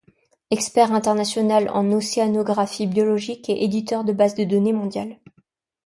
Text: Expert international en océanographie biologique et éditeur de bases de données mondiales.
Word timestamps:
Expert 0.49 0.91
international 0.93 1.69
en 1.69 1.91
océanographie 1.91 2.87
biologique 2.87 3.51
et 3.51 3.63
éditeur 3.63 4.03
de 4.03 4.13
bases 4.13 4.33
de 4.33 4.45
données 4.45 4.73
mondiales. 4.73 5.19